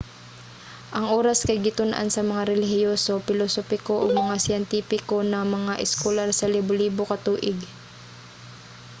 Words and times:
ang 0.97 1.05
oras 1.19 1.39
kay 1.47 1.57
gitun-an 1.65 2.09
sa 2.11 2.21
mga 2.29 2.41
relihiyoso 2.51 3.11
pilosopiko 3.27 3.93
ug 4.03 4.19
mga 4.21 4.35
siyentipiko 4.43 5.17
nga 5.31 5.41
mga 5.55 5.73
eskolar 5.85 6.29
sa 6.35 6.51
libolibo 6.53 7.03
ka 7.11 7.17
tuig 7.25 7.59